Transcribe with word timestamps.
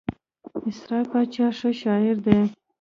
اسرار 0.69 1.05
باچا 1.11 1.47
ښه 1.57 1.69
شاعر 1.81 2.15
دئ. 2.25 2.41